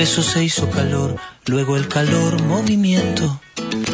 Beso 0.00 0.22
se 0.22 0.42
hizo 0.42 0.70
calor, 0.70 1.14
luego 1.44 1.76
el 1.76 1.86
calor 1.86 2.42
movimiento, 2.44 3.38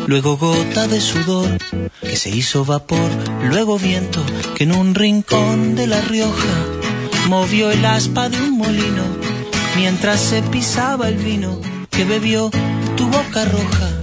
luego 0.07 0.37
gota 0.37 0.87
de 0.87 1.01
sudor 1.01 1.59
que 2.01 2.15
se 2.15 2.31
hizo 2.31 2.65
vapor, 2.65 3.11
luego 3.51 3.77
viento 3.77 4.25
que 4.55 4.63
en 4.63 4.73
un 4.73 4.95
rincón 4.95 5.75
de 5.75 5.89
La 5.89 6.01
Rioja 6.03 6.55
movió 7.27 7.73
el 7.73 7.85
aspa 7.85 8.29
de 8.29 8.41
un 8.41 8.57
molino 8.57 9.03
mientras 9.75 10.21
se 10.21 10.43
pisaba 10.43 11.09
el 11.09 11.17
vino 11.17 11.61
que 11.91 12.05
bebió 12.05 12.53
tu 12.97 13.09
boca 13.09 13.45
roja, 13.45 13.96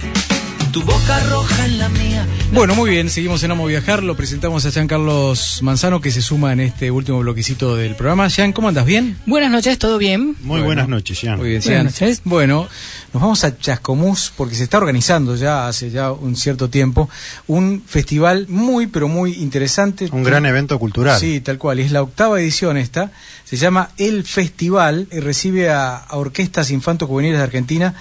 tu 0.74 0.82
boca 0.82 1.20
roja 1.30 1.66
en 1.66 1.78
la 1.78 1.88
mía. 1.88 2.26
Bueno, 2.52 2.74
muy 2.74 2.90
bien, 2.90 3.08
seguimos 3.08 3.44
en 3.44 3.52
Amo 3.52 3.64
Viajar, 3.64 4.02
lo 4.02 4.16
presentamos 4.16 4.66
a 4.66 4.70
Jean 4.70 4.88
Carlos 4.88 5.60
Manzano 5.62 6.00
que 6.00 6.10
se 6.10 6.20
suma 6.20 6.52
en 6.52 6.58
este 6.58 6.90
último 6.90 7.20
bloquecito 7.20 7.76
del 7.76 7.94
programa. 7.94 8.26
Jean, 8.26 8.52
¿cómo 8.52 8.66
andas? 8.66 8.84
¿Bien? 8.84 9.16
Buenas 9.24 9.52
noches, 9.52 9.78
¿todo 9.78 9.98
bien? 9.98 10.34
Muy 10.40 10.62
buenas 10.62 10.88
noches, 10.88 11.20
Jean. 11.20 11.38
Muy 11.38 11.50
bien, 11.50 11.62
Buenas 11.62 11.96
Jean. 11.96 12.08
noches. 12.08 12.22
Bueno, 12.24 12.66
nos 13.12 13.22
vamos 13.22 13.44
a 13.44 13.56
Chascomús 13.56 14.32
porque 14.36 14.56
se 14.56 14.64
está 14.64 14.78
organizando 14.78 15.36
ya 15.36 15.68
hace 15.68 15.92
ya 15.92 16.10
un 16.10 16.34
cierto 16.34 16.68
tiempo 16.68 17.08
un 17.46 17.80
festival 17.86 18.46
muy, 18.48 18.88
pero 18.88 19.06
muy 19.06 19.34
interesante. 19.34 20.08
Un 20.10 20.24
gran 20.24 20.44
evento 20.44 20.76
cultural. 20.80 21.20
Sí, 21.20 21.40
tal 21.40 21.56
cual. 21.56 21.78
Es 21.78 21.92
la 21.92 22.02
octava 22.02 22.40
edición 22.40 22.78
esta. 22.78 23.12
Se 23.44 23.56
llama 23.56 23.90
El 23.96 24.24
Festival 24.24 25.06
y 25.12 25.20
recibe 25.20 25.70
a, 25.70 25.98
a 25.98 26.16
orquestas 26.16 26.72
infanto-juveniles 26.72 27.38
de 27.38 27.44
Argentina 27.44 27.94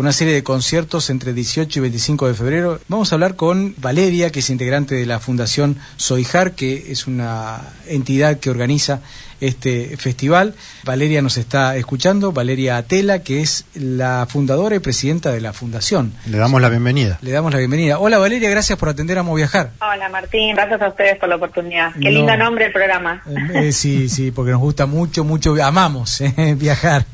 una 0.00 0.12
serie 0.12 0.32
de 0.32 0.42
conciertos 0.42 1.10
entre 1.10 1.34
18 1.34 1.78
y 1.78 1.82
25 1.82 2.28
de 2.28 2.32
febrero. 2.32 2.80
Vamos 2.88 3.12
a 3.12 3.16
hablar 3.16 3.36
con 3.36 3.74
Valeria, 3.76 4.32
que 4.32 4.38
es 4.38 4.48
integrante 4.48 4.94
de 4.94 5.04
la 5.04 5.20
Fundación 5.20 5.76
Soijar, 5.98 6.52
que 6.54 6.90
es 6.90 7.06
una 7.06 7.74
entidad 7.86 8.38
que 8.38 8.48
organiza 8.48 9.02
este 9.40 9.96
festival. 9.96 10.54
Valeria 10.84 11.22
nos 11.22 11.36
está 11.36 11.76
escuchando, 11.76 12.32
Valeria 12.32 12.76
Atela, 12.76 13.20
que 13.20 13.40
es 13.40 13.64
la 13.74 14.26
fundadora 14.28 14.76
y 14.76 14.78
presidenta 14.80 15.32
de 15.32 15.40
la 15.40 15.52
fundación. 15.52 16.12
Le 16.26 16.38
damos 16.38 16.60
la 16.60 16.68
bienvenida. 16.68 17.18
Le 17.22 17.30
damos 17.30 17.52
la 17.52 17.58
bienvenida. 17.58 17.98
Hola 17.98 18.18
Valeria, 18.18 18.50
gracias 18.50 18.78
por 18.78 18.88
atender 18.88 19.18
a 19.18 19.22
Mo 19.22 19.34
Viajar. 19.34 19.70
Hola 19.80 20.08
Martín, 20.08 20.54
gracias 20.54 20.80
a 20.82 20.88
ustedes 20.88 21.18
por 21.18 21.28
la 21.28 21.36
oportunidad. 21.36 21.92
Qué 21.94 22.10
No. 22.10 22.10
lindo 22.10 22.36
nombre 22.36 22.66
el 22.66 22.72
programa. 22.72 23.22
Eh, 23.26 23.68
eh, 23.68 23.72
sí, 23.72 24.08
sí, 24.08 24.30
porque 24.30 24.52
nos 24.52 24.60
gusta 24.60 24.86
mucho, 24.86 25.24
mucho, 25.24 25.54
amamos 25.62 26.20
eh, 26.20 26.54
viajar. 26.58 27.04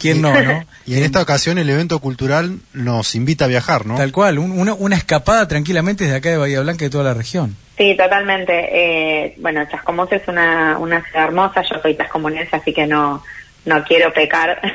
¿Quién 0.00 0.20
no, 0.22 0.32
no? 0.42 0.64
Y 0.86 0.96
en 0.96 1.02
esta 1.04 1.22
ocasión 1.22 1.56
el 1.58 1.70
evento 1.70 1.98
cultural 1.98 2.58
nos 2.74 3.14
invita 3.14 3.46
a 3.46 3.48
viajar, 3.48 3.86
¿no? 3.86 3.96
Tal 3.96 4.12
cual, 4.12 4.38
un- 4.38 4.50
una, 4.52 4.74
una 4.74 4.96
escapada 4.96 5.48
tranquilamente 5.48 6.04
desde 6.04 6.16
acá 6.18 6.28
de 6.28 6.36
Bahía 6.36 6.60
Blanca 6.60 6.84
y 6.84 6.88
de 6.88 6.90
toda 6.90 7.04
la 7.04 7.14
región. 7.14 7.56
Sí, 7.76 7.96
totalmente. 7.96 8.52
Eh, 8.72 9.34
bueno, 9.38 9.64
Chascomús 9.68 10.12
es 10.12 10.26
una, 10.28 10.78
una 10.78 11.02
ciudad 11.04 11.24
hermosa, 11.24 11.62
yo 11.62 11.80
soy 11.80 11.96
chascomunense, 11.96 12.54
así 12.56 12.72
que 12.72 12.86
no, 12.86 13.22
no 13.64 13.82
quiero 13.84 14.12
pecar 14.12 14.60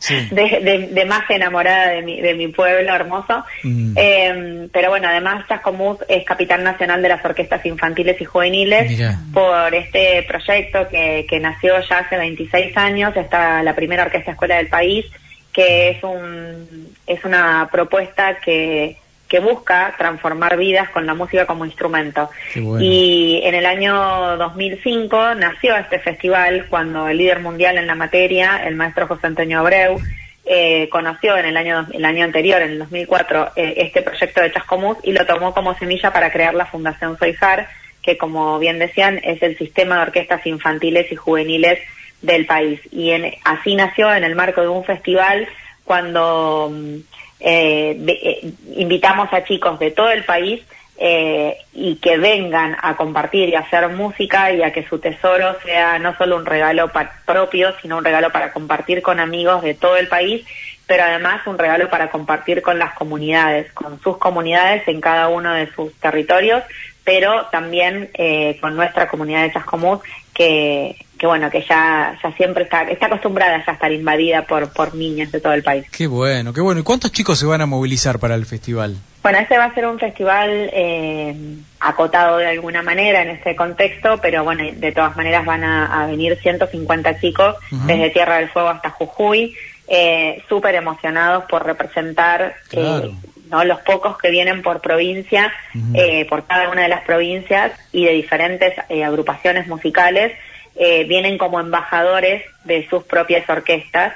Sí. 0.00 0.28
de, 0.30 0.60
de- 0.62 0.86
de 0.92 1.04
más 1.06 1.28
enamorada 1.28 1.88
de 1.88 2.02
mi, 2.02 2.20
de 2.20 2.34
mi 2.34 2.46
pueblo 2.48 2.94
hermoso. 2.94 3.44
Mm. 3.64 3.92
Eh, 3.96 4.68
pero 4.72 4.90
bueno, 4.90 5.08
además 5.08 5.44
Chascomús 5.48 5.98
es 6.08 6.24
capital 6.24 6.62
nacional 6.62 7.02
de 7.02 7.08
las 7.08 7.24
orquestas 7.24 7.66
infantiles 7.66 8.18
y 8.20 8.24
juveniles 8.24 8.92
por 9.34 9.74
este 9.74 10.22
proyecto 10.22 10.86
que, 10.88 11.26
que 11.28 11.40
nació 11.40 11.74
ya 11.80 11.98
hace 11.98 12.16
26 12.16 12.76
años, 12.76 13.16
está 13.16 13.60
la 13.64 13.74
primera 13.74 14.04
orquesta 14.04 14.30
escuela 14.30 14.56
del 14.58 14.68
país, 14.68 15.04
que 15.52 15.90
es, 15.90 16.04
un, 16.04 16.94
es 17.04 17.24
una 17.24 17.68
propuesta 17.72 18.38
que, 18.38 18.96
que 19.28 19.40
busca 19.40 19.94
transformar 19.98 20.56
vidas 20.56 20.88
con 20.90 21.04
la 21.04 21.14
música 21.14 21.46
como 21.46 21.66
instrumento. 21.66 22.30
Bueno. 22.56 22.82
Y 22.82 23.40
en 23.44 23.54
el 23.54 23.66
año 23.66 24.36
2005 24.38 25.34
nació 25.34 25.76
este 25.76 25.98
festival 25.98 26.66
cuando 26.70 27.08
el 27.08 27.18
líder 27.18 27.40
mundial 27.40 27.76
en 27.78 27.86
la 27.86 27.94
materia, 27.94 28.62
el 28.66 28.74
maestro 28.74 29.06
José 29.06 29.26
Antonio 29.26 29.58
Abreu, 29.60 29.98
eh, 30.46 30.88
conoció 30.90 31.36
en 31.36 31.44
el 31.44 31.56
año, 31.58 31.86
el 31.92 32.04
año 32.06 32.24
anterior, 32.24 32.62
en 32.62 32.70
el 32.70 32.78
2004, 32.78 33.50
eh, 33.56 33.74
este 33.76 34.00
proyecto 34.00 34.40
de 34.40 34.50
Chascomús 34.50 34.96
y 35.02 35.12
lo 35.12 35.26
tomó 35.26 35.52
como 35.52 35.74
semilla 35.76 36.10
para 36.10 36.32
crear 36.32 36.54
la 36.54 36.64
Fundación 36.64 37.18
Soijar, 37.18 37.68
que 38.02 38.16
como 38.16 38.58
bien 38.58 38.78
decían 38.78 39.20
es 39.22 39.42
el 39.42 39.58
sistema 39.58 39.96
de 39.96 40.02
orquestas 40.04 40.46
infantiles 40.46 41.12
y 41.12 41.16
juveniles 41.16 41.78
del 42.22 42.46
país. 42.46 42.80
Y 42.90 43.10
en- 43.10 43.34
así 43.44 43.74
nació 43.74 44.10
en 44.14 44.24
el 44.24 44.34
marco 44.34 44.62
de 44.62 44.68
un 44.68 44.84
festival 44.84 45.46
cuando 45.84 46.70
mm, 46.72 46.96
eh, 47.40 47.96
eh, 48.06 48.52
invitamos 48.76 49.32
a 49.32 49.44
chicos 49.44 49.78
de 49.78 49.90
todo 49.90 50.10
el 50.10 50.24
país 50.24 50.62
eh, 51.00 51.58
y 51.72 51.96
que 51.96 52.18
vengan 52.18 52.76
a 52.82 52.96
compartir 52.96 53.48
y 53.48 53.54
hacer 53.54 53.88
música 53.90 54.50
y 54.50 54.62
a 54.62 54.72
que 54.72 54.86
su 54.88 54.98
tesoro 54.98 55.56
sea 55.64 56.00
no 56.00 56.16
solo 56.16 56.36
un 56.36 56.44
regalo 56.44 56.90
propio, 57.24 57.72
sino 57.80 57.98
un 57.98 58.04
regalo 58.04 58.30
para 58.32 58.52
compartir 58.52 59.00
con 59.00 59.20
amigos 59.20 59.62
de 59.62 59.74
todo 59.74 59.96
el 59.96 60.08
país, 60.08 60.44
pero 60.88 61.04
además 61.04 61.46
un 61.46 61.56
regalo 61.56 61.88
para 61.88 62.10
compartir 62.10 62.62
con 62.62 62.80
las 62.80 62.94
comunidades, 62.94 63.70
con 63.72 64.00
sus 64.00 64.18
comunidades 64.18 64.88
en 64.88 65.00
cada 65.00 65.28
uno 65.28 65.52
de 65.52 65.70
sus 65.72 65.94
territorios, 66.00 66.64
pero 67.08 67.46
también 67.50 68.10
eh, 68.12 68.58
con 68.60 68.76
nuestra 68.76 69.08
comunidad 69.08 69.44
de 69.44 69.52
Chascomús, 69.54 70.00
que, 70.34 70.94
que 71.18 71.26
bueno, 71.26 71.48
que 71.48 71.64
ya, 71.66 72.18
ya 72.22 72.32
siempre 72.32 72.64
está, 72.64 72.82
está 72.82 73.06
acostumbrada 73.06 73.64
ya 73.64 73.72
a 73.72 73.74
estar 73.76 73.90
invadida 73.90 74.42
por, 74.42 74.70
por 74.74 74.94
niños 74.94 75.32
de 75.32 75.40
todo 75.40 75.54
el 75.54 75.62
país. 75.62 75.86
Qué 75.90 76.06
bueno, 76.06 76.52
qué 76.52 76.60
bueno. 76.60 76.82
¿Y 76.82 76.84
cuántos 76.84 77.10
chicos 77.10 77.38
se 77.38 77.46
van 77.46 77.62
a 77.62 77.66
movilizar 77.66 78.18
para 78.18 78.34
el 78.34 78.44
festival? 78.44 78.98
Bueno, 79.22 79.38
este 79.38 79.56
va 79.56 79.64
a 79.64 79.74
ser 79.74 79.86
un 79.86 79.98
festival 79.98 80.50
eh, 80.70 81.34
acotado 81.80 82.36
de 82.36 82.48
alguna 82.48 82.82
manera 82.82 83.22
en 83.22 83.30
este 83.30 83.56
contexto, 83.56 84.18
pero 84.20 84.44
bueno, 84.44 84.64
de 84.70 84.92
todas 84.92 85.16
maneras 85.16 85.46
van 85.46 85.64
a, 85.64 86.02
a 86.02 86.06
venir 86.08 86.38
150 86.38 87.20
chicos 87.20 87.56
desde 87.86 88.10
Tierra 88.10 88.36
del 88.36 88.50
Fuego 88.50 88.68
hasta 88.68 88.90
Jujuy, 88.90 89.56
eh, 89.86 90.42
súper 90.46 90.74
emocionados 90.74 91.44
por 91.44 91.64
representar 91.64 92.54
Claro. 92.68 93.14
¿No? 93.50 93.64
los 93.64 93.80
pocos 93.80 94.18
que 94.18 94.30
vienen 94.30 94.62
por 94.62 94.80
provincia, 94.80 95.52
eh, 95.94 96.26
por 96.28 96.46
cada 96.46 96.70
una 96.70 96.82
de 96.82 96.88
las 96.88 97.02
provincias 97.04 97.72
y 97.92 98.04
de 98.04 98.12
diferentes 98.12 98.74
eh, 98.88 99.04
agrupaciones 99.04 99.66
musicales, 99.66 100.32
eh, 100.76 101.04
vienen 101.04 101.38
como 101.38 101.58
embajadores 101.60 102.44
de 102.64 102.86
sus 102.88 103.04
propias 103.04 103.48
orquestas 103.48 104.14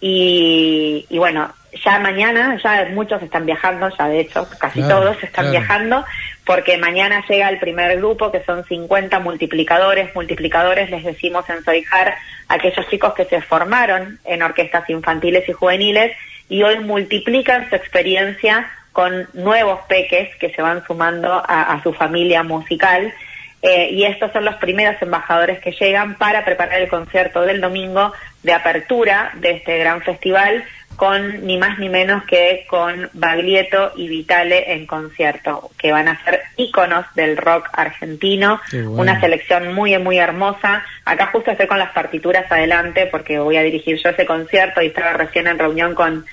y, 0.00 1.06
y 1.08 1.18
bueno, 1.18 1.52
ya 1.84 1.98
mañana, 1.98 2.58
ya 2.62 2.88
muchos 2.92 3.22
están 3.22 3.46
viajando, 3.46 3.88
ya 3.96 4.08
de 4.08 4.20
hecho, 4.20 4.46
casi 4.58 4.80
Claro, 4.80 5.00
todos 5.00 5.16
están 5.16 5.46
claro. 5.46 5.50
viajando, 5.50 6.04
porque 6.44 6.76
mañana 6.78 7.24
llega 7.28 7.48
el 7.48 7.58
primer 7.58 7.96
grupo, 7.96 8.30
que 8.30 8.44
son 8.44 8.64
50 8.64 9.18
multiplicadores. 9.20 10.14
Multiplicadores 10.14 10.90
les 10.90 11.04
decimos 11.04 11.48
en 11.48 11.64
Soijar 11.64 12.14
a 12.48 12.54
aquellos 12.54 12.88
chicos 12.88 13.14
que 13.14 13.24
se 13.24 13.40
formaron 13.40 14.20
en 14.24 14.42
orquestas 14.42 14.88
infantiles 14.90 15.48
y 15.48 15.52
juveniles 15.52 16.12
y 16.54 16.62
hoy 16.62 16.78
multiplican 16.78 17.68
su 17.68 17.74
experiencia 17.74 18.70
con 18.92 19.26
nuevos 19.32 19.80
peques 19.88 20.36
que 20.36 20.50
se 20.50 20.62
van 20.62 20.86
sumando 20.86 21.32
a, 21.32 21.72
a 21.72 21.82
su 21.82 21.92
familia 21.92 22.44
musical. 22.44 23.12
Eh, 23.60 23.88
y 23.90 24.04
estos 24.04 24.30
son 24.30 24.44
los 24.44 24.54
primeros 24.56 24.94
embajadores 25.02 25.58
que 25.58 25.72
llegan 25.72 26.14
para 26.14 26.44
preparar 26.44 26.80
el 26.80 26.88
concierto 26.88 27.40
del 27.42 27.60
domingo 27.60 28.12
de 28.44 28.52
apertura 28.52 29.32
de 29.34 29.50
este 29.50 29.78
gran 29.78 30.00
festival 30.02 30.64
con 30.94 31.44
ni 31.44 31.58
más 31.58 31.80
ni 31.80 31.88
menos 31.88 32.22
que 32.22 32.66
con 32.68 33.10
Baglietto 33.14 33.92
y 33.96 34.06
Vitale 34.06 34.74
en 34.74 34.86
concierto, 34.86 35.72
que 35.76 35.90
van 35.90 36.06
a 36.06 36.22
ser 36.22 36.40
íconos 36.56 37.04
del 37.16 37.36
rock 37.36 37.68
argentino, 37.72 38.60
bueno. 38.70 38.92
una 38.92 39.20
selección 39.20 39.74
muy, 39.74 39.98
muy 39.98 40.18
hermosa. 40.18 40.84
Acá 41.04 41.30
justo 41.32 41.50
estoy 41.50 41.66
con 41.66 41.80
las 41.80 41.90
partituras 41.90 42.50
adelante 42.52 43.08
porque 43.10 43.40
voy 43.40 43.56
a 43.56 43.62
dirigir 43.62 44.00
yo 44.00 44.10
ese 44.10 44.24
concierto 44.24 44.80
y 44.82 44.86
estaba 44.86 45.14
recién 45.14 45.48
en 45.48 45.58
reunión 45.58 45.96
con, 45.96 46.24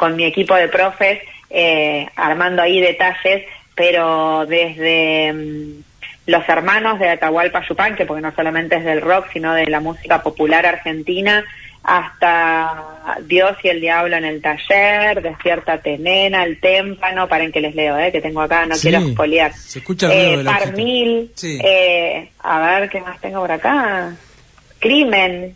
con 0.00 0.16
mi 0.16 0.24
equipo 0.24 0.54
de 0.54 0.66
profes, 0.68 1.20
eh, 1.50 2.08
armando 2.16 2.62
ahí 2.62 2.80
detalles, 2.80 3.44
pero 3.74 4.46
desde 4.46 5.30
mm, 5.34 5.82
los 6.30 6.48
hermanos 6.48 6.98
de 6.98 7.10
Atahualpa 7.10 7.62
Yupanqui, 7.68 8.04
porque 8.06 8.22
no 8.22 8.34
solamente 8.34 8.76
es 8.76 8.84
del 8.84 9.02
rock, 9.02 9.26
sino 9.30 9.52
de 9.52 9.66
la 9.66 9.80
música 9.80 10.22
popular 10.22 10.64
argentina, 10.64 11.44
hasta 11.82 13.16
Dios 13.26 13.56
y 13.62 13.68
el 13.68 13.80
Diablo 13.82 14.16
en 14.16 14.24
el 14.24 14.40
taller, 14.40 15.20
Despiértate 15.22 15.98
Nena, 15.98 16.44
El 16.44 16.60
Témpano, 16.60 17.28
paren 17.28 17.52
que 17.52 17.60
les 17.60 17.74
leo, 17.74 17.98
eh, 17.98 18.10
que 18.10 18.22
tengo 18.22 18.40
acá, 18.40 18.64
no 18.64 18.76
Sí, 18.76 18.88
quiero 18.88 19.06
spoilear. 19.08 19.52
se 19.52 19.80
escucha 19.80 20.06
eh, 20.12 20.36
objeto. 20.38 20.50
Parmil, 20.50 21.30
Sí. 21.34 21.58
eh, 21.62 22.30
a 22.42 22.60
ver 22.80 22.88
qué 22.88 23.00
más 23.02 23.20
tengo 23.20 23.40
por 23.40 23.52
acá. 23.52 24.14
Crimen, 24.78 25.54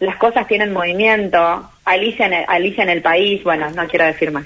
las 0.00 0.16
cosas 0.16 0.46
tienen 0.48 0.72
movimiento, 0.72 1.70
Alicia 1.84 2.26
en 2.26 2.32
el, 2.32 2.44
Alicia 2.48 2.82
en 2.84 2.90
el 2.90 3.02
país, 3.02 3.42
bueno, 3.44 3.70
no 3.70 3.86
quiero 3.88 4.06
decir 4.06 4.30
más. 4.30 4.44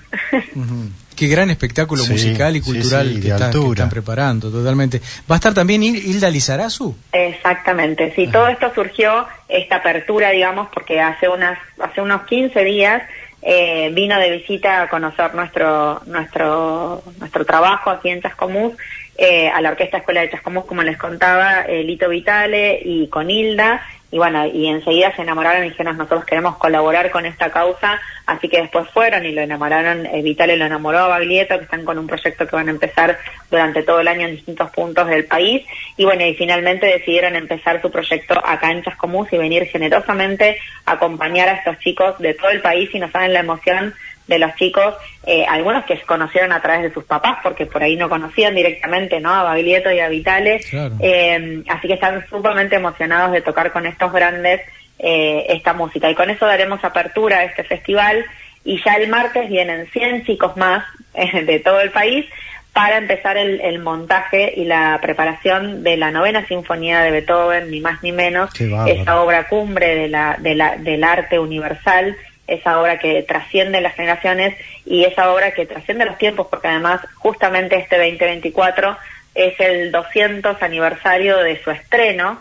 Qué 1.17 1.27
gran 1.27 1.51
espectáculo 1.51 2.05
Sí, 2.05 2.13
musical 2.13 2.55
y 2.57 2.61
cultural 2.61 3.09
sí, 3.09 3.21
que, 3.21 3.29
está- 3.29 3.39
que 3.39 3.45
altura. 3.45 3.71
están 3.85 3.91
preparando, 3.91 4.51
totalmente. 4.51 5.01
¿Va 5.31 5.35
a 5.35 5.37
estar 5.37 5.53
también 5.55 5.83
Il- 5.83 5.97
Hilda 6.05 6.31
Lizarazu? 6.31 6.97
Exactamente, 7.13 8.13
sí, 8.15 8.29
todo 8.29 8.49
esto 8.49 8.73
surgió, 8.75 9.27
esta 9.49 9.77
apertura, 9.77 10.31
digamos, 10.31 10.69
porque 10.73 11.01
hace 11.01 11.29
unas, 11.29 11.59
hace 11.81 12.01
unos 12.01 12.23
15 12.27 12.63
días 12.65 13.03
eh, 13.43 13.91
vino 13.95 14.19
de 14.19 14.31
visita 14.31 14.83
a 14.83 14.89
conocer 14.89 15.35
nuestro, 15.35 16.03
nuestro, 16.07 17.03
nuestro 17.19 17.45
trabajo 17.45 17.91
aquí 17.91 18.09
en 18.11 18.21
Chascomús, 18.23 18.75
eh, 19.17 19.49
a 19.49 19.61
la 19.61 19.71
Orquesta 19.71 19.99
Escuela 19.99 20.21
de 20.21 20.31
Chascomús, 20.31 20.65
como 20.67 20.83
les 20.85 20.97
contaba, 20.97 21.63
eh, 21.63 21.83
Lito 21.83 22.09
Vitale 22.09 22.81
y 22.85 23.09
con 23.09 23.29
Hilda, 23.31 23.81
y 24.11 24.17
bueno, 24.19 24.47
y 24.47 24.67
enseguida 24.69 25.15
se 25.15 25.23
enamoraron 25.23 25.65
y 25.65 25.71
dijeron, 25.71 25.99
nosotros 25.99 26.25
queremos 26.25 26.57
colaborar 26.57 27.11
con 27.11 27.27
esta 27.27 27.51
causa, 27.51 28.01
así 28.27 28.49
que 28.49 28.63
después 28.63 28.89
fueron 28.89 29.27
y 29.27 29.33
lo 29.33 29.43
enamoraron, 29.43 30.07
eh, 30.07 30.23
Vitale 30.23 30.57
lo 30.57 30.65
enamoró 30.65 30.99
a 30.99 31.09
Baglietto, 31.09 31.59
que 31.59 31.65
están 31.65 31.85
con 31.85 31.99
un 31.99 32.07
proyecto 32.07 32.47
que 32.47 32.57
van 32.57 32.69
a 32.69 32.71
empezar 32.71 33.19
durante 33.51 33.83
todo 33.83 34.01
el 34.01 34.09
año 34.09 34.27
en 34.27 34.37
distintos 34.37 34.71
puntos 34.71 35.09
del 35.09 35.27
país, 35.27 35.67
y 35.97 36.05
bueno, 36.05 36.25
y 36.25 36.35
finalmente 36.35 36.87
decidieron 36.87 37.37
empezar 37.37 37.83
su 37.83 37.91
proyecto 37.91 38.35
acá 38.45 38.71
en 38.71 38.83
Chascomús 38.83 39.33
y 39.33 39.37
venir 39.37 39.67
generosamente 39.67 40.59
a 40.87 40.93
acompañar 40.93 41.49
a 41.49 41.53
estos 41.53 41.79
chicos 41.81 42.19
de 42.19 42.33
todo 42.33 42.51
el 42.51 42.63
país 42.63 42.89
y 42.95 42.99
nos 42.99 43.11
saben 43.11 43.35
la 43.35 43.41
emoción 43.41 43.95
de 44.29 44.39
los 44.39 44.55
chicos, 44.55 44.95
eh, 45.27 45.45
algunos 45.49 45.85
que 45.85 45.97
se 45.97 46.05
conocieron 46.05 46.53
a 46.53 46.63
través 46.63 46.83
de 46.83 46.93
sus 46.93 47.05
papás, 47.05 47.39
porque 47.43 47.67
por 47.67 47.83
ahí 47.83 47.97
no 47.97 48.09
conocían 48.09 48.55
directamente 48.55 49.19
¿no? 49.21 49.35
a 49.35 49.43
Baglietto 49.43 49.91
y 49.91 49.99
a 49.99 50.09
Vitale, 50.09 50.61
Claro. 50.71 50.95
eh, 51.01 51.63
así 51.69 51.89
que 51.89 51.95
están 51.95 52.25
sumamente 52.29 52.77
emocionados 52.77 53.33
de 53.33 53.41
tocar 53.41 53.73
con 53.73 53.87
estos 53.87 54.13
grandes 54.13 54.61
eh, 54.99 55.47
esta 55.49 55.73
música. 55.73 56.11
Y 56.11 56.15
con 56.15 56.29
eso 56.31 56.47
daremos 56.47 56.85
apertura 56.85 57.39
a 57.39 57.45
este 57.45 57.65
festival 57.65 58.25
y 58.65 58.83
ya 58.85 58.95
el 58.95 59.09
martes 59.09 59.49
vienen 59.49 59.87
100 59.91 60.25
chicos 60.27 60.57
más 60.57 60.85
eh, 61.15 61.43
de 61.43 61.59
todo 61.61 61.81
el 61.81 61.91
país 61.91 62.27
para 62.75 62.99
empezar 62.99 63.37
el, 63.37 63.61
el 63.61 63.79
montaje 63.81 64.53
y 64.57 64.65
la 64.65 64.99
preparación 65.03 65.83
de 65.83 65.97
la 65.97 66.11
novena 66.13 66.47
sinfonía 66.47 67.01
de 67.01 67.11
Beethoven, 67.11 67.71
ni 67.73 67.81
más 67.81 68.03
ni 68.05 68.13
menos, 68.13 68.51
esa 68.61 69.21
obra 69.21 69.49
cumbre 69.49 69.97
de 69.97 70.07
la, 70.09 70.37
de 70.39 70.55
la, 70.55 70.77
del 70.77 71.03
arte 71.03 71.41
universal, 71.41 72.17
esa 72.49 72.81
obra 72.81 72.99
que 72.99 73.23
trasciende 73.23 73.81
las 73.81 73.95
generaciones 73.95 74.57
y 74.85 75.05
esa 75.05 75.33
obra 75.33 75.53
que 75.53 75.67
trasciende 75.67 76.05
los 76.07 76.19
tiempos, 76.19 76.49
porque 76.51 76.69
además 76.69 77.01
justamente 77.17 77.77
este 77.77 77.97
2024 77.99 78.97
es 79.35 79.59
el 79.61 79.93
200 79.93 80.61
aniversario 80.63 81.37
de 81.39 81.63
su 81.63 81.71
estreno 81.71 82.41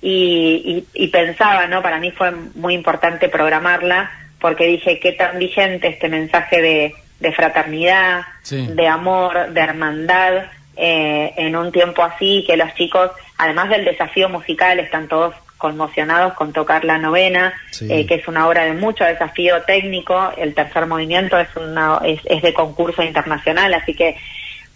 y, 0.00 0.86
y- 0.94 1.04
y 1.04 1.08
pensaba, 1.08 1.66
¿no? 1.66 1.82
Para 1.82 1.98
mí 1.98 2.12
fue 2.12 2.30
muy 2.30 2.72
importante 2.74 3.28
programarla 3.28 4.10
porque 4.40 4.66
dije 4.66 5.00
qué 5.00 5.12
tan 5.12 5.38
vigente 5.38 5.88
este 5.88 6.08
mensaje 6.08 6.62
de, 6.62 6.94
de 7.18 7.32
fraternidad, 7.32 8.22
Sí. 8.42 8.66
de 8.70 8.86
amor, 8.86 9.50
de 9.50 9.60
hermandad, 9.60 10.44
eh, 10.76 11.32
en 11.36 11.56
un 11.56 11.72
tiempo 11.72 12.04
así 12.04 12.44
que 12.46 12.56
los 12.56 12.72
chicos, 12.74 13.10
además 13.36 13.68
del 13.70 13.84
desafío 13.84 14.28
musical, 14.28 14.78
están 14.78 15.08
todos 15.08 15.34
conmocionados 15.58 16.32
con 16.34 16.52
tocar 16.52 16.84
la 16.84 16.96
novena, 16.98 17.52
Sí. 17.70 17.86
eh, 17.92 18.06
que 18.06 18.14
es 18.14 18.26
una 18.28 18.48
obra 18.48 18.64
de 18.64 18.72
mucho 18.72 19.04
desafío 19.04 19.62
técnico. 19.62 20.32
El 20.38 20.54
tercer 20.54 20.86
movimiento 20.86 21.38
es, 21.38 21.48
una, 21.56 22.00
es, 22.04 22.20
es 22.24 22.40
de 22.42 22.54
concurso 22.54 23.02
internacional, 23.02 23.74
así 23.74 23.92
que 23.94 24.16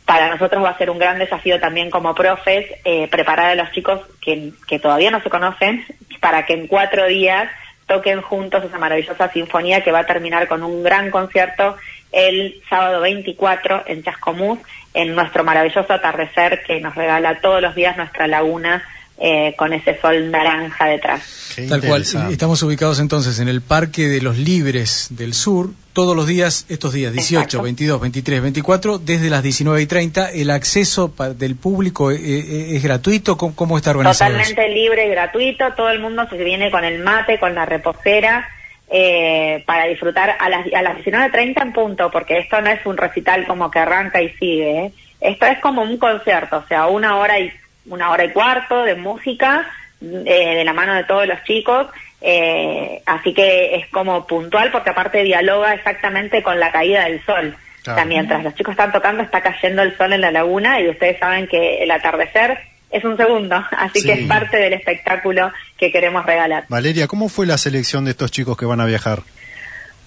para 0.05 0.29
nosotros 0.29 0.63
va 0.63 0.71
a 0.71 0.79
ser 0.79 0.91
un 0.91 0.99
gran 0.99 1.19
desafío 1.19 1.61
también 1.61 1.89
como 1.89 2.15
profes 2.15 2.67
eh, 2.85 3.09
preparar 3.09 3.51
a 3.51 3.55
los 3.55 3.71
chicos 3.73 4.01
que, 4.21 4.51
que 4.67 4.79
todavía 4.79 5.11
no 5.13 5.23
se 5.23 5.31
conocen 5.31 5.85
para 6.21 6.45
que 6.45 6.55
en 6.55 6.67
cuatro 6.67 7.07
días 7.07 7.49
toquen 7.87 8.21
juntos 8.21 8.65
esa 8.65 8.79
maravillosa 8.79 9.31
sinfonía 9.33 9.83
que 9.83 9.93
va 9.93 10.01
a 10.01 10.07
terminar 10.07 10.49
con 10.49 10.63
un 10.65 10.83
gran 10.83 11.11
concierto 11.11 11.77
el 12.11 12.61
sábado 12.69 13.01
24 13.01 13.85
en 13.87 14.03
Chascomús 14.03 14.59
en 14.93 15.15
nuestro 15.15 15.45
maravilloso 15.45 15.93
atardecer 15.93 16.63
que 16.65 16.81
nos 16.81 16.95
regala 16.95 17.41
todos 17.41 17.63
los 17.63 17.75
días 17.75 17.97
nuestra 17.97 18.27
laguna 18.27 18.83
eh, 19.25 19.55
con 19.57 19.73
ese 19.73 20.01
sol 20.01 20.33
naranja 20.33 20.87
detrás. 20.87 21.53
Qué 21.55 21.69
Tal 21.69 21.81
cual. 21.81 22.03
Estamos 22.03 22.61
ubicados 22.65 22.99
entonces 22.99 23.39
en 23.39 23.47
el 23.47 23.61
Parque 23.63 24.09
de 24.09 24.21
los 24.21 24.37
Libres 24.37 25.07
del 25.11 25.33
Sur, 25.33 25.71
todos 25.93 26.17
los 26.17 26.27
días, 26.27 26.67
estos 26.69 26.93
días, 26.93 27.13
18, 27.13 27.41
Exacto. 27.45 27.63
22, 27.63 28.01
23, 28.01 28.43
24, 28.43 28.99
desde 28.99 29.31
las 29.31 29.43
19 29.45 29.81
y 29.81 29.87
30. 29.87 30.31
¿El 30.33 30.51
acceso 30.51 31.13
pa- 31.13 31.31
del 31.31 31.55
público 31.55 32.11
eh, 32.11 32.17
eh, 32.21 32.77
es 32.77 32.83
gratuito? 32.83 33.37
¿Cómo, 33.37 33.55
cómo 33.55 33.77
está 33.77 33.91
organizado 33.91 34.33
eso? 34.33 34.41
Totalmente 34.51 34.75
libre 34.75 35.07
y 35.07 35.11
gratuito, 35.11 35.65
todo 35.77 35.91
el 35.91 36.01
mundo 36.01 36.27
se 36.29 36.43
viene 36.43 36.71
con 36.73 36.83
el 36.85 36.99
mate, 37.05 37.39
con 37.39 37.55
la 37.55 37.65
reposera, 37.65 38.49
eh, 38.91 39.63
para 39.67 39.85
disfrutar 39.87 40.37
a 40.39 40.49
las, 40.49 40.67
a 40.75 40.83
las 40.83 40.97
19.30 40.99 41.63
en 41.63 41.73
punto, 41.73 42.11
porque 42.11 42.39
esto 42.39 42.61
no 42.61 42.71
es 42.71 42.85
un 42.85 42.97
recital 42.97 43.47
como 43.47 43.71
que 43.71 43.79
arranca 43.79 44.21
y 44.21 44.31
sigue, 44.31 44.87
¿eh? 44.87 44.93
esto 45.21 45.47
es 45.47 45.59
como 45.61 45.83
un 45.83 45.97
concierto, 45.99 46.57
o 46.59 46.67
sea, 46.69 46.87
una 46.89 47.17
hora 47.19 47.39
y 47.39 47.53
una 47.87 48.11
hora 48.11 48.25
y 48.25 48.31
cuarto 48.31 48.85
de 48.85 48.95
música 48.95 49.67
eh, 50.01 50.55
de 50.57 50.65
la 50.65 50.73
mano 50.73 50.95
de 50.95 51.05
todos 51.05 51.27
los 51.27 51.43
chicos, 51.45 51.87
eh, 52.21 53.03
así 53.07 53.35
que 53.35 53.75
es 53.77 53.87
como 53.89 54.27
puntual 54.27 54.71
porque 54.71 54.91
aparte 54.91 55.23
dialoga 55.25 55.75
exactamente 55.75 56.43
con 56.43 56.59
la 56.61 56.71
caída 56.73 57.05
del 57.05 57.25
sol. 57.25 57.57
Claro. 57.83 57.97
O 57.97 58.01
sea, 58.01 58.05
mientras 58.05 58.45
los 58.45 58.55
chicos 58.55 58.73
están 58.73 58.93
tocando 58.93 59.23
está 59.25 59.41
cayendo 59.41 59.83
el 59.83 59.97
sol 59.97 60.13
en 60.13 60.21
la 60.21 60.31
laguna 60.31 60.81
y 60.81 60.89
ustedes 60.89 61.19
saben 61.19 61.49
que 61.49 61.83
el 61.83 61.91
atardecer 61.91 62.59
es 62.91 63.03
un 63.05 63.17
segundo, 63.17 63.57
así 63.73 64.01
Sí. 64.01 64.07
que 64.07 64.13
es 64.13 64.29
parte 64.29 64.57
del 64.57 64.73
espectáculo 64.75 65.51
que 65.79 65.91
queremos 65.91 66.25
regalar. 66.25 66.65
Valeria, 66.69 67.09
¿cómo 67.09 67.29
fue 67.29 67.47
la 67.47 67.59
selección 67.59 68.05
de 68.05 68.13
estos 68.13 68.31
chicos 68.31 68.57
que 68.57 68.67
van 68.67 68.81
a 68.81 68.85
viajar? 68.87 69.21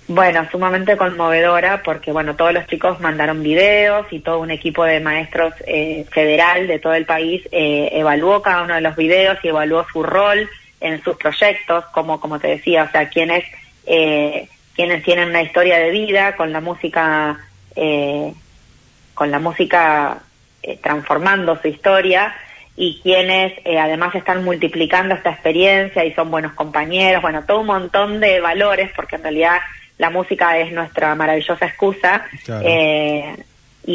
Bueno, 0.08 0.48
sumamente 0.52 0.98
conmovedora 0.98 1.82
porque 1.82 2.12
bueno, 2.12 2.36
todos 2.36 2.54
los 2.54 2.68
chicos 2.68 3.00
mandaron 3.00 3.42
videos 3.42 4.06
y 4.12 4.20
todo 4.20 4.40
un 4.40 4.52
equipo 4.52 4.84
de 4.84 5.00
maestros 5.00 5.54
eh, 5.66 6.06
federal 6.12 6.68
de 6.68 6.78
todo 6.78 6.94
el 6.94 7.06
país 7.06 7.42
eh, 7.52 7.90
evaluó 7.92 8.42
cada 8.44 8.64
uno 8.64 8.76
de 8.76 8.82
los 8.82 8.96
videos 8.96 9.40
y 9.42 9.48
evaluó 9.48 9.84
su 9.92 10.04
rol 10.04 10.48
en 10.80 11.04
sus 11.04 11.18
proyectos, 11.18 11.86
como 11.86 12.20
como 12.20 12.40
te 12.40 12.50
decía, 12.50 12.84
o 12.84 12.92
sea, 12.92 13.10
quienes 13.10 13.46
eh, 13.88 14.48
quienes 14.76 15.04
tienen 15.04 15.30
una 15.30 15.42
historia 15.42 15.80
de 15.80 15.90
vida 15.90 16.36
con 16.36 16.52
la 16.52 16.62
música 16.62 17.40
eh, 17.76 18.32
con 19.16 19.32
la 19.32 19.40
música 19.40 20.20
eh, 20.62 20.78
transformando 20.84 21.60
su 21.62 21.68
historia 21.68 22.36
y 22.76 23.00
quienes 23.02 23.54
eh, 23.64 23.80
además 23.80 24.14
están 24.16 24.44
multiplicando 24.44 25.16
esta 25.16 25.32
experiencia 25.32 26.04
y 26.04 26.14
son 26.14 26.30
buenos 26.30 26.54
compañeros, 26.54 27.22
bueno, 27.22 27.44
todo 27.46 27.62
un 27.62 27.68
montón 27.68 28.20
de 28.20 28.42
valores, 28.42 28.92
porque 28.96 29.16
en 29.16 29.24
realidad 29.24 29.60
la 29.98 30.10
música 30.10 30.58
es 30.58 30.72
nuestra 30.72 31.16
maravillosa 31.16 31.66
excusa, 31.66 32.24
Claro. 32.44 32.66
eh, 32.68 33.36
y, 33.86 33.94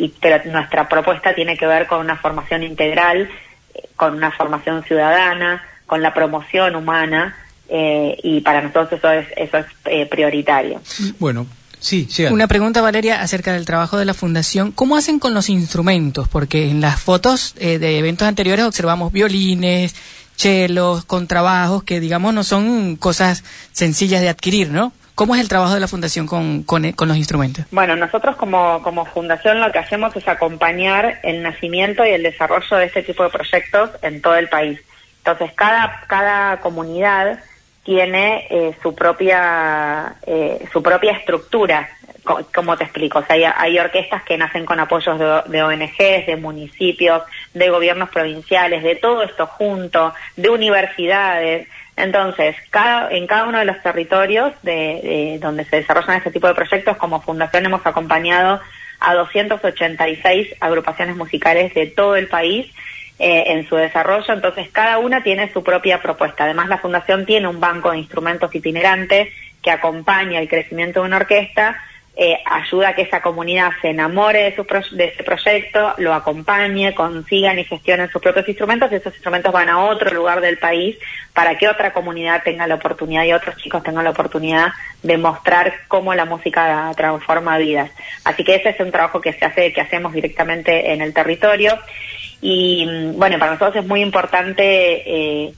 y- 0.00 0.04
y- 0.04 0.14
pero 0.20 0.40
nuestra 0.50 0.88
propuesta 0.88 1.34
tiene 1.34 1.56
que 1.56 1.66
ver 1.66 1.86
con 1.86 2.00
una 2.00 2.16
formación 2.16 2.62
integral, 2.62 3.28
eh, 3.74 3.82
con 3.96 4.14
una 4.14 4.30
formación 4.30 4.82
ciudadana, 4.84 5.62
con 5.86 6.00
la 6.00 6.14
promoción 6.14 6.74
humana, 6.76 7.36
eh, 7.68 8.16
y 8.22 8.40
para 8.40 8.62
nosotros 8.62 8.92
eso 8.92 9.10
es, 9.12 9.26
eso 9.36 9.58
es 9.58 9.66
eh, 9.86 10.06
prioritario. 10.06 10.80
Bueno, 11.18 11.46
sí, 11.80 12.06
llega. 12.06 12.32
Una 12.32 12.46
pregunta, 12.48 12.80
Valeria, 12.80 13.20
acerca 13.20 13.52
del 13.52 13.64
trabajo 13.66 13.98
de 13.98 14.04
la 14.04 14.14
Fundación. 14.14 14.72
¿Cómo 14.72 14.96
hacen 14.96 15.18
con 15.18 15.34
los 15.34 15.48
instrumentos? 15.48 16.28
Porque 16.28 16.70
en 16.70 16.80
las 16.80 17.00
fotos 17.00 17.54
eh, 17.58 17.78
de 17.78 17.98
eventos 17.98 18.26
anteriores 18.28 18.64
observamos 18.64 19.12
violines, 19.12 19.94
chelos, 20.36 21.04
contrabajos, 21.04 21.82
que 21.84 22.00
digamos 22.00 22.32
no 22.34 22.42
son 22.44 22.96
cosas 22.96 23.44
sencillas 23.72 24.20
de 24.22 24.28
adquirir, 24.28 24.70
¿no? 24.70 24.92
¿Cómo 25.14 25.34
es 25.34 25.40
el 25.40 25.48
trabajo 25.48 25.74
de 25.74 25.80
la 25.80 25.88
Fundación 25.88 26.26
con, 26.26 26.62
con, 26.62 26.90
con 26.92 27.06
los 27.08 27.16
instrumentos? 27.16 27.64
Bueno, 27.70 27.96
nosotros 27.96 28.34
como, 28.36 28.82
como 28.82 29.04
fundación 29.04 29.60
lo 29.60 29.70
que 29.70 29.78
hacemos 29.78 30.16
es 30.16 30.26
acompañar 30.26 31.20
el 31.22 31.42
nacimiento 31.42 32.04
y 32.06 32.10
el 32.10 32.22
desarrollo 32.22 32.76
de 32.76 32.86
este 32.86 33.02
tipo 33.02 33.22
de 33.22 33.28
proyectos 33.30 33.90
en 34.02 34.22
todo 34.22 34.36
el 34.36 34.48
país. 34.48 34.80
Entonces, 35.18 35.52
cada, 35.54 36.02
cada 36.08 36.60
comunidad 36.60 37.38
tiene 37.84 38.46
eh, 38.48 38.74
su 38.82 38.94
propia 38.94 40.14
eh, 40.26 40.64
su 40.72 40.82
propia 40.82 41.12
estructura, 41.12 41.88
Co- 42.24 42.40
como 42.54 42.76
te 42.76 42.84
explico. 42.84 43.18
O 43.18 43.24
sea, 43.24 43.34
hay, 43.34 43.44
hay 43.44 43.78
orquestas 43.80 44.22
que 44.22 44.38
nacen 44.38 44.64
con 44.64 44.78
apoyos 44.78 45.18
de, 45.18 45.42
de 45.46 45.62
ONGs, 45.64 46.26
de 46.26 46.36
municipios, 46.40 47.22
de 47.52 47.68
gobiernos 47.68 48.08
provinciales, 48.10 48.84
de 48.84 48.94
todo 48.94 49.22
esto 49.24 49.46
junto, 49.48 50.14
de 50.36 50.48
universidades. 50.48 51.66
Entonces, 51.96 52.56
cada, 52.70 53.10
en 53.10 53.26
cada 53.26 53.44
uno 53.44 53.58
de 53.58 53.64
los 53.64 53.82
territorios 53.82 54.52
de, 54.62 54.72
de 54.72 55.38
donde 55.40 55.64
se 55.64 55.76
desarrollan 55.76 56.16
este 56.16 56.30
tipo 56.30 56.46
de 56.48 56.54
proyectos, 56.54 56.96
como 56.96 57.20
fundación 57.20 57.66
hemos 57.66 57.84
acompañado 57.84 58.60
a 58.98 59.14
286 59.14 60.54
agrupaciones 60.60 61.16
musicales 61.16 61.74
de 61.74 61.86
todo 61.88 62.16
el 62.16 62.28
país 62.28 62.72
eh, 63.18 63.44
en 63.48 63.68
su 63.68 63.76
desarrollo. 63.76 64.32
Entonces, 64.32 64.68
cada 64.72 64.98
una 64.98 65.22
tiene 65.22 65.52
su 65.52 65.62
propia 65.62 66.00
propuesta. 66.00 66.44
Además, 66.44 66.68
la 66.68 66.78
fundación 66.78 67.26
tiene 67.26 67.46
un 67.46 67.60
banco 67.60 67.90
de 67.90 67.98
instrumentos 67.98 68.54
itinerantes 68.54 69.28
que 69.62 69.70
acompaña 69.70 70.40
el 70.40 70.48
crecimiento 70.48 71.00
de 71.00 71.06
una 71.06 71.18
orquesta 71.18 71.76
eh, 72.14 72.38
ayuda 72.44 72.90
a 72.90 72.94
que 72.94 73.02
esa 73.02 73.22
comunidad 73.22 73.70
se 73.80 73.88
enamore 73.88 74.42
de, 74.42 74.54
su 74.54 74.66
de 74.96 75.04
ese 75.04 75.24
proyecto, 75.24 75.94
lo 75.96 76.12
acompañe, 76.12 76.94
consigan 76.94 77.58
y 77.58 77.64
gestionen 77.64 78.10
sus 78.10 78.20
propios 78.20 78.46
instrumentos 78.46 78.92
y 78.92 78.96
esos 78.96 79.14
instrumentos 79.14 79.50
van 79.50 79.70
a 79.70 79.82
otro 79.86 80.10
lugar 80.12 80.42
del 80.42 80.58
país 80.58 80.98
para 81.32 81.56
que 81.56 81.68
otra 81.68 81.94
comunidad 81.94 82.42
tenga 82.42 82.66
la 82.66 82.74
oportunidad 82.74 83.24
y 83.24 83.32
otros 83.32 83.56
chicos 83.56 83.82
tengan 83.82 84.04
la 84.04 84.10
oportunidad 84.10 84.72
de 85.02 85.16
mostrar 85.16 85.72
cómo 85.88 86.14
la 86.14 86.26
música 86.26 86.92
transforma 86.94 87.56
vidas. 87.56 87.90
Así 88.24 88.44
que 88.44 88.56
ese 88.56 88.68
es 88.70 88.80
un 88.80 88.90
trabajo 88.90 89.22
que 89.22 89.32
se 89.32 89.46
hace, 89.46 89.72
que 89.72 89.80
hacemos 89.80 90.12
directamente 90.12 90.92
en 90.92 91.00
el 91.00 91.14
territorio 91.14 91.78
y 92.42 92.84
mm, 92.84 93.18
bueno, 93.18 93.38
para 93.38 93.52
nosotros 93.52 93.82
es 93.82 93.88
muy 93.88 94.02
importante 94.02 94.64
eh, 95.46 95.54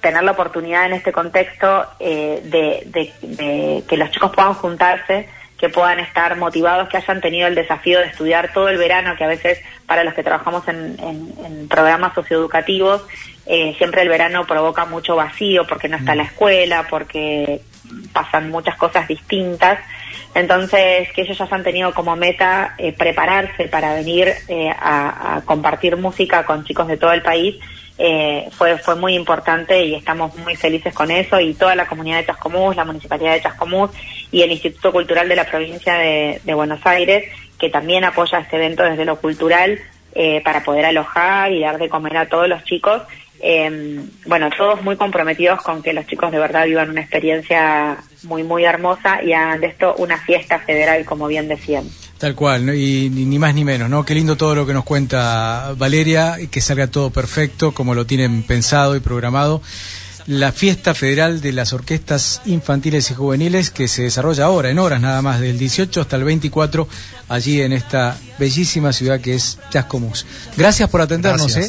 tener 0.00 0.24
la 0.24 0.32
oportunidad 0.32 0.86
en 0.86 0.94
este 0.94 1.12
contexto 1.12 1.86
eh, 2.00 2.40
de 2.42 3.82
que 3.88 3.96
los 3.96 4.10
chicos 4.10 4.32
puedan 4.34 4.54
juntarse 4.54 5.28
que 5.62 5.68
puedan 5.68 6.00
estar 6.00 6.36
motivados, 6.36 6.88
que 6.88 6.96
hayan 6.96 7.20
tenido 7.20 7.46
el 7.46 7.54
desafío 7.54 8.00
de 8.00 8.06
estudiar 8.06 8.52
todo 8.52 8.68
el 8.68 8.78
verano, 8.78 9.14
que 9.16 9.22
a 9.22 9.28
veces 9.28 9.60
para 9.86 10.02
los 10.02 10.12
que 10.12 10.24
trabajamos 10.24 10.66
en, 10.66 11.68
programas 11.68 12.14
socioeducativos, 12.14 13.06
eh, 13.46 13.72
siempre 13.78 14.02
el 14.02 14.08
verano 14.08 14.44
provoca 14.44 14.86
mucho 14.86 15.14
vacío 15.14 15.64
porque 15.64 15.88
no 15.88 15.98
está 15.98 16.16
la 16.16 16.24
escuela, 16.24 16.88
porque 16.90 17.60
pasan 18.12 18.50
muchas 18.50 18.74
cosas 18.74 19.06
distintas. 19.06 19.78
Entonces, 20.34 21.12
que 21.12 21.22
ellos 21.22 21.38
ya 21.38 21.46
han 21.48 21.62
tenido 21.62 21.94
como 21.94 22.16
meta 22.16 22.74
eh, 22.76 22.92
prepararse 22.92 23.68
para 23.68 23.94
venir 23.94 24.34
eh, 24.48 24.68
a 24.76 25.42
compartir 25.44 25.96
música 25.96 26.44
con 26.44 26.64
chicos 26.64 26.88
de 26.88 26.96
todo 26.96 27.12
el 27.12 27.22
país 27.22 27.60
eh, 27.98 28.48
fue, 28.52 28.78
fue 28.78 28.94
muy 28.94 29.14
importante 29.14 29.84
y 29.84 29.94
estamos 29.94 30.34
muy 30.38 30.56
felices 30.56 30.94
con 30.94 31.10
eso 31.10 31.38
y 31.40 31.54
toda 31.54 31.74
la 31.74 31.86
comunidad 31.86 32.18
de 32.18 32.26
Chascomús, 32.26 32.74
la 32.74 32.84
Municipalidad 32.84 33.34
de 33.34 33.42
Chascomús 33.42 33.90
y 34.30 34.42
el 34.42 34.52
Instituto 34.52 34.92
Cultural 34.92 35.28
de 35.28 35.36
la 35.36 35.44
Provincia 35.44 35.94
de, 35.94 36.54
Buenos 36.54 36.80
Aires, 36.84 37.24
que 37.58 37.68
también 37.68 38.04
apoya 38.04 38.38
este 38.38 38.56
evento 38.56 38.82
desde 38.82 39.04
lo 39.04 39.16
cultural 39.16 39.78
eh, 40.14 40.40
para 40.42 40.64
poder 40.64 40.86
alojar 40.86 41.52
y 41.52 41.60
dar 41.60 41.78
de 41.78 41.88
comer 41.88 42.16
a 42.16 42.28
todos 42.28 42.48
los 42.48 42.64
chicos. 42.64 43.02
Eh, 43.40 44.00
bueno, 44.26 44.50
todos 44.56 44.82
muy 44.82 44.96
comprometidos 44.96 45.60
con 45.62 45.82
que 45.82 45.92
los 45.92 46.06
chicos 46.06 46.30
de 46.30 46.38
verdad 46.38 46.64
vivan 46.64 46.90
una 46.90 47.00
experiencia 47.00 47.98
muy, 48.22 48.42
muy 48.42 48.64
hermosa 48.64 49.22
y 49.22 49.32
hagan 49.32 49.60
de 49.60 49.66
esto 49.66 49.94
una 49.98 50.16
fiesta 50.16 50.58
federal, 50.60 51.04
como 51.04 51.26
bien 51.26 51.48
decían. 51.48 51.84
Tal 52.22 52.36
cual, 52.36 52.72
y 52.76 53.10
ni 53.10 53.36
más 53.40 53.52
ni 53.52 53.64
menos, 53.64 53.90
¿no? 53.90 54.04
Qué 54.04 54.14
lindo 54.14 54.36
todo 54.36 54.54
lo 54.54 54.64
que 54.64 54.72
nos 54.72 54.84
cuenta 54.84 55.74
Valeria, 55.76 56.38
y 56.38 56.46
que 56.46 56.60
salga 56.60 56.86
todo 56.86 57.10
perfecto, 57.10 57.74
como 57.74 57.96
lo 57.96 58.06
tienen 58.06 58.44
pensado 58.44 58.94
y 58.94 59.00
programado. 59.00 59.60
La 60.28 60.52
fiesta 60.52 60.94
federal 60.94 61.40
de 61.40 61.50
las 61.50 61.72
orquestas 61.72 62.40
infantiles 62.44 63.10
y 63.10 63.14
juveniles 63.14 63.72
que 63.72 63.88
se 63.88 64.04
desarrolla 64.04 64.44
ahora, 64.44 64.70
en 64.70 64.78
horas 64.78 65.00
nada 65.00 65.20
más, 65.20 65.40
del 65.40 65.58
18 65.58 66.00
hasta 66.00 66.14
el 66.14 66.22
24, 66.22 66.86
allí 67.28 67.60
en 67.60 67.72
esta 67.72 68.16
bellísima 68.38 68.92
ciudad 68.92 69.20
que 69.20 69.34
es 69.34 69.58
Chascomús. 69.70 70.24
Gracias 70.56 70.88
por 70.88 71.00
atendernos, 71.00 71.56
¿eh? 71.56 71.68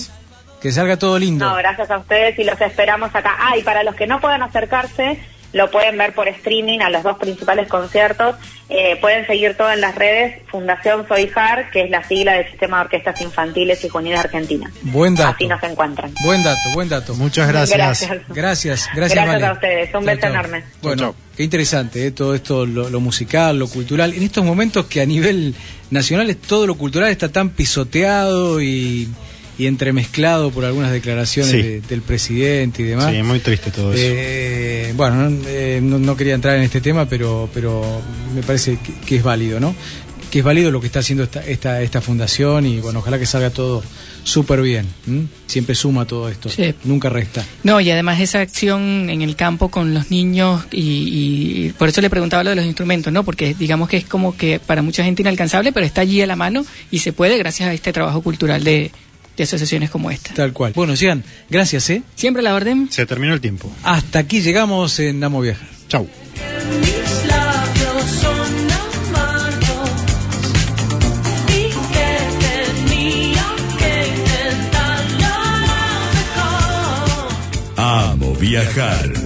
Que 0.62 0.72
salga 0.72 0.98
todo 0.98 1.18
lindo. 1.18 1.50
No, 1.50 1.56
gracias 1.56 1.90
a 1.90 1.98
ustedes 1.98 2.38
y 2.38 2.44
los 2.44 2.62
esperamos 2.62 3.10
acá. 3.16 3.36
Ah, 3.40 3.58
y 3.58 3.64
para 3.64 3.82
los 3.82 3.96
que 3.96 4.06
no 4.06 4.22
puedan 4.22 4.44
acercarse, 4.44 5.20
lo 5.54 5.70
pueden 5.70 5.98
ver 5.98 6.14
por 6.14 6.28
streaming 6.28 6.80
a 6.80 6.90
los 6.90 7.04
dos 7.04 7.18
principales 7.18 7.68
conciertos. 7.68 8.36
Eh, 8.70 8.98
pueden 9.00 9.26
seguir 9.28 9.56
todo 9.56 9.72
en 9.72 9.82
las 9.82 9.94
redes 9.94 10.42
Fundación 10.48 11.08
Soijar, 11.08 11.70
que 11.70 11.84
es 11.84 11.92
la 11.92 12.04
sigla 12.08 12.34
del 12.34 12.50
Sistema 12.50 12.78
de 12.78 12.84
Orquestas 12.86 13.22
Infantiles 13.22 13.84
y 13.84 13.90
Juveniles 13.90 14.20
Argentina. 14.20 14.72
Buen 14.82 15.14
dato. 15.14 15.36
Así 15.36 15.48
nos 15.48 15.62
encuentran. 15.62 16.12
Buen 16.24 16.44
dato, 16.44 16.70
buen 16.74 16.90
dato. 16.90 17.14
Muchas 17.14 17.48
gracias. 17.48 17.78
Gracias, 17.78 18.10
gracias. 18.30 18.90
Gracias, 18.96 19.44
a 19.44 19.54
ustedes. 19.54 19.94
Un 19.94 20.06
beso 20.06 20.26
enorme. 20.26 20.64
Bueno, 20.82 21.16
qué 21.38 21.44
interesante 21.44 22.08
eh, 22.08 22.12
todo 22.12 22.34
esto, 22.34 22.66
lo, 22.66 23.00
musical, 23.00 23.60
lo 23.60 23.68
cultural. 23.68 24.14
En 24.14 24.24
estos 24.24 24.44
momentos 24.44 24.88
que 24.88 25.02
a 25.02 25.06
nivel 25.06 25.54
nacional 25.92 26.36
todo 26.36 26.66
lo 26.66 26.76
cultural 26.76 27.10
está 27.10 27.32
tan 27.32 27.50
pisoteado 27.52 28.60
y 28.60 29.08
y 29.58 29.68
entremezclado 29.68 30.52
por 30.52 30.66
algunas 30.66 30.92
declaraciones 30.92 31.88
del 31.88 32.02
presidente 32.02 32.82
y 32.82 32.86
demás. 32.86 33.14
Sí, 33.14 33.22
muy 33.22 33.40
triste 33.40 33.72
todo 33.72 33.94
eso. 33.94 34.02
Eh, 34.04 34.94
bueno, 34.96 35.32
eh, 35.48 35.80
no, 35.82 36.18
quería 36.18 36.34
entrar 36.34 36.56
en 36.56 36.64
este 36.64 36.82
tema, 36.82 37.08
pero, 37.08 37.50
pero 37.54 37.84
me 38.34 38.42
parece 38.42 38.80
que, 39.06 39.18
es 39.18 39.24
válido, 39.24 39.60
¿no? 39.60 39.76
Que 40.32 40.40
es 40.40 40.46
válido 40.46 40.72
lo 40.72 40.82
que 40.82 40.88
está 40.88 41.00
haciendo 41.00 41.24
esta, 41.24 41.46
esta, 41.46 41.82
esta 41.84 42.02
fundación 42.02 42.66
y 42.66 42.80
bueno, 42.80 43.00
ojalá 43.00 43.20
que 43.20 43.28
salga 43.28 43.52
todo 43.52 43.84
súper 44.24 44.62
bien. 44.64 44.88
Siempre 45.46 45.76
suma 45.76 46.06
todo 46.06 46.30
esto, 46.30 46.50
nunca 46.86 47.10
resta. 47.10 47.46
No, 47.62 47.80
y 47.80 47.92
además 47.92 48.20
esa 48.20 48.40
acción 48.40 49.12
en 49.12 49.22
el 49.22 49.36
campo 49.36 49.70
con 49.70 49.94
los 49.94 50.10
niños 50.10 50.64
y, 50.72 51.68
y, 51.68 51.74
por 51.74 51.90
eso 51.90 52.02
le 52.02 52.10
preguntaba 52.10 52.44
lo 52.44 52.50
de 52.50 52.56
los 52.56 52.66
instrumentos, 52.66 53.14
¿no? 53.14 53.24
Porque 53.24 53.54
digamos 53.54 53.88
que 53.88 53.98
es 53.98 54.06
como 54.06 54.36
que 54.36 54.60
para 54.60 54.82
mucha 54.82 55.04
gente 55.04 55.22
inalcanzable, 55.22 55.72
pero 55.72 55.86
está 55.86 56.02
allí 56.02 56.22
a 56.22 56.26
la 56.26 56.36
mano 56.36 56.66
y 56.90 57.00
se 57.00 57.14
puede 57.14 57.38
gracias 57.38 57.70
a 57.70 57.74
este 57.74 57.94
trabajo 57.94 58.22
cultural 58.22 58.64
de, 58.64 58.92
de 59.36 59.44
asociaciones 59.44 59.90
como 59.90 60.12
esta. 60.12 60.34
Tal 60.34 60.54
cual. 60.54 60.74
Bueno, 60.74 60.96
Cian, 60.96 61.24
gracias, 61.50 61.90
¿eh? 61.90 62.04
Siempre 62.16 62.44
la 62.44 62.56
orden. 62.56 62.88
Se 62.92 63.06
terminó 63.06 63.34
el 63.34 63.42
tiempo. 63.42 63.72
Hasta 63.84 64.20
aquí 64.20 64.42
llegamos 64.42 65.00
en 65.00 65.24
Amo 65.24 65.42
Viajar. 65.42 65.68
Chau. 65.88 66.08
Amo 77.76 78.34
viajar. 78.36 79.23